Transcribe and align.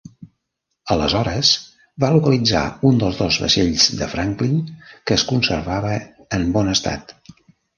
Aleshores, 0.95 1.51
va 2.03 2.09
localitzar 2.15 2.63
un 2.91 2.97
dels 3.05 3.19
dos 3.25 3.37
vaixells 3.43 3.85
de 4.01 4.09
Franklin, 4.15 4.57
que 5.05 5.19
es 5.21 5.27
conservava 5.35 5.93
en 6.39 6.49
bon 6.57 6.73
estat. 6.77 7.19